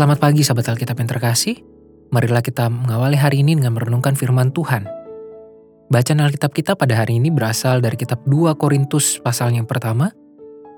[0.00, 1.60] Selamat pagi sahabat Alkitab yang terkasih.
[2.08, 4.88] Marilah kita mengawali hari ini dengan merenungkan firman Tuhan.
[5.92, 10.08] Bacaan Alkitab kita pada hari ini berasal dari kitab 2 Korintus pasal yang pertama,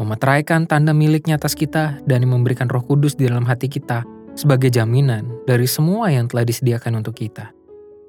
[0.00, 4.02] Memeteraikan tanda miliknya atas kita dan memberikan roh kudus di dalam hati kita
[4.34, 7.54] sebagai jaminan dari semua yang telah disediakan untuk kita.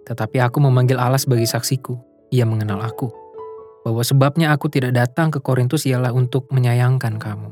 [0.10, 1.94] Tetapi aku memanggil Allah sebagai saksiku,
[2.34, 3.25] ia mengenal aku
[3.86, 7.50] bahwa sebabnya aku tidak datang ke Korintus ialah untuk menyayangkan kamu.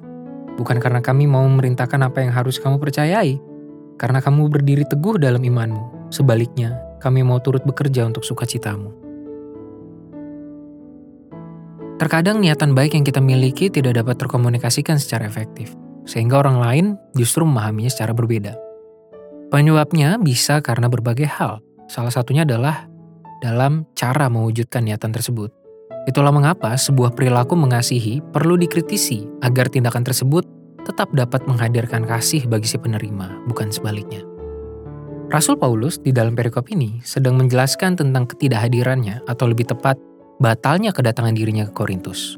[0.58, 3.38] Bukan karena kami mau memerintahkan apa yang harus kamu percayai,
[4.02, 6.10] karena kamu berdiri teguh dalam imanmu.
[6.10, 8.90] Sebaliknya, kami mau turut bekerja untuk sukacitamu.
[12.02, 15.78] Terkadang niatan baik yang kita miliki tidak dapat terkomunikasikan secara efektif,
[16.10, 18.58] sehingga orang lain justru memahaminya secara berbeda.
[19.54, 21.62] Penyebabnya bisa karena berbagai hal.
[21.86, 22.90] Salah satunya adalah
[23.38, 25.63] dalam cara mewujudkan niatan tersebut.
[26.04, 30.44] Itulah mengapa sebuah perilaku mengasihi perlu dikritisi agar tindakan tersebut
[30.84, 34.20] tetap dapat menghadirkan kasih bagi si penerima, bukan sebaliknya.
[35.32, 39.96] Rasul Paulus di dalam perikop ini sedang menjelaskan tentang ketidakhadirannya atau lebih tepat
[40.44, 42.36] batalnya kedatangan dirinya ke Korintus.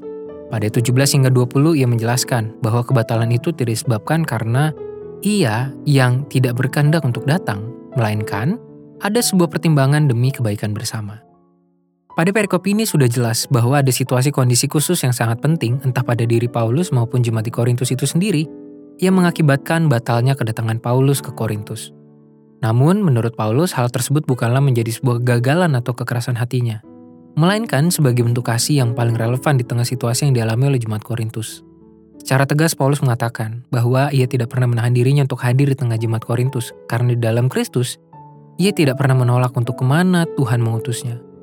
[0.54, 4.70] Pada 17 hingga 20 ia menjelaskan bahwa kebatalan itu tidak disebabkan karena
[5.26, 7.66] ia yang tidak berkehendak untuk datang,
[7.98, 8.62] melainkan
[9.02, 11.25] ada sebuah pertimbangan demi kebaikan bersama.
[12.16, 16.24] Pada perikop ini sudah jelas bahwa ada situasi kondisi khusus yang sangat penting entah pada
[16.24, 18.48] diri Paulus maupun jemaat di Korintus itu sendiri
[19.04, 21.92] yang mengakibatkan batalnya kedatangan Paulus ke Korintus.
[22.64, 26.80] Namun, menurut Paulus, hal tersebut bukanlah menjadi sebuah kegagalan atau kekerasan hatinya,
[27.36, 31.68] melainkan sebagai bentuk kasih yang paling relevan di tengah situasi yang dialami oleh jemaat Korintus.
[32.24, 36.24] Secara tegas Paulus mengatakan bahwa ia tidak pernah menahan dirinya untuk hadir di tengah jemaat
[36.24, 38.00] Korintus karena di dalam Kristus,
[38.56, 41.35] ia tidak pernah menolak untuk ke mana Tuhan mengutusnya.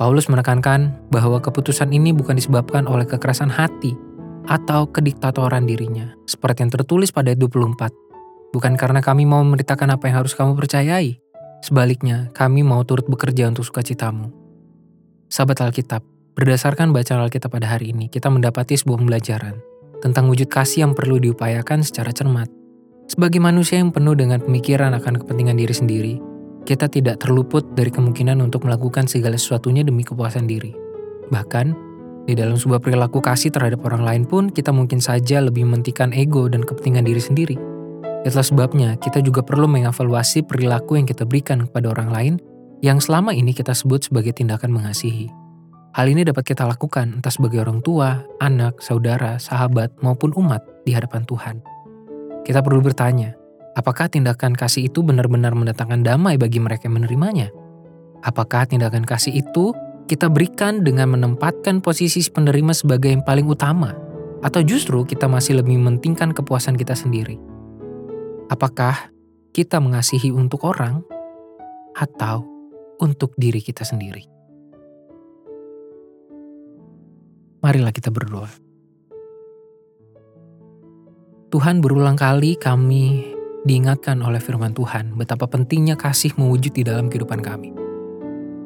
[0.00, 3.92] Paulus menekankan bahwa keputusan ini bukan disebabkan oleh kekerasan hati
[4.48, 7.92] atau kediktatoran dirinya, seperti yang tertulis pada ayat 24.
[8.56, 11.20] Bukan karena kami mau memberitakan apa yang harus kamu percayai,
[11.60, 14.32] sebaliknya kami mau turut bekerja untuk sukacitamu.
[15.28, 16.00] Sahabat Alkitab,
[16.32, 19.60] berdasarkan bacaan Alkitab pada hari ini, kita mendapati sebuah pembelajaran
[20.00, 22.48] tentang wujud kasih yang perlu diupayakan secara cermat.
[23.04, 26.29] Sebagai manusia yang penuh dengan pemikiran akan kepentingan diri sendiri,
[26.64, 30.72] kita tidak terluput dari kemungkinan untuk melakukan segala sesuatunya demi kepuasan diri.
[31.30, 31.66] Bahkan,
[32.28, 36.46] di dalam sebuah perilaku kasih terhadap orang lain pun kita mungkin saja lebih mementingkan ego
[36.46, 37.56] dan kepentingan diri sendiri.
[38.22, 42.34] Itulah sebabnya kita juga perlu mengevaluasi perilaku yang kita berikan kepada orang lain
[42.84, 45.32] yang selama ini kita sebut sebagai tindakan mengasihi.
[45.90, 50.94] Hal ini dapat kita lakukan entah sebagai orang tua, anak, saudara, sahabat, maupun umat di
[50.94, 51.56] hadapan Tuhan.
[52.46, 53.34] Kita perlu bertanya,
[53.78, 57.54] Apakah tindakan kasih itu benar-benar mendatangkan damai bagi mereka yang menerimanya?
[58.26, 59.70] Apakah tindakan kasih itu
[60.10, 63.94] kita berikan dengan menempatkan posisi penerima sebagai yang paling utama?
[64.42, 67.38] Atau justru kita masih lebih mementingkan kepuasan kita sendiri?
[68.50, 69.14] Apakah
[69.54, 71.06] kita mengasihi untuk orang
[71.94, 72.42] atau
[72.98, 74.26] untuk diri kita sendiri?
[77.62, 78.50] Marilah kita berdoa.
[81.50, 83.29] Tuhan berulang kali kami
[83.64, 87.76] diingatkan oleh firman Tuhan betapa pentingnya kasih mewujud di dalam kehidupan kami.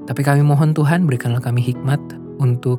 [0.05, 2.01] Tapi kami mohon Tuhan berikanlah kami hikmat
[2.39, 2.79] untuk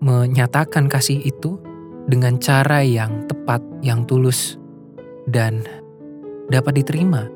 [0.00, 1.60] menyatakan kasih itu
[2.08, 4.56] dengan cara yang tepat, yang tulus,
[5.28, 5.62] dan
[6.48, 7.28] dapat diterima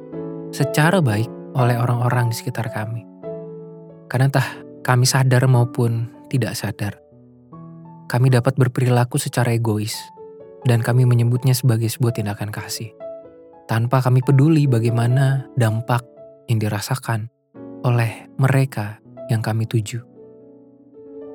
[0.55, 1.29] secara baik
[1.59, 3.05] oleh orang-orang di sekitar kami.
[4.11, 4.49] Karena entah
[4.83, 6.99] kami sadar maupun tidak sadar,
[8.09, 9.95] kami dapat berperilaku secara egois,
[10.65, 13.00] dan kami menyebutnya sebagai sebuah tindakan kasih
[13.71, 16.03] tanpa kami peduli bagaimana dampak
[16.51, 17.31] yang dirasakan
[17.87, 18.99] oleh mereka
[19.31, 20.03] yang kami tuju.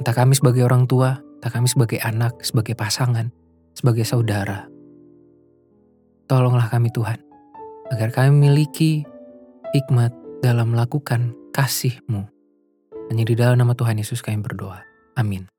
[0.03, 3.31] Entah kami sebagai orang tua, entah kami sebagai anak, sebagai pasangan,
[3.71, 4.67] sebagai saudara.
[6.27, 7.23] Tolonglah kami Tuhan,
[7.95, 9.07] agar kami memiliki
[9.71, 10.11] hikmat
[10.43, 12.27] dalam melakukan kasih-Mu.
[13.15, 14.83] Hanya di dalam nama Tuhan Yesus kami berdoa.
[15.15, 15.54] Amin.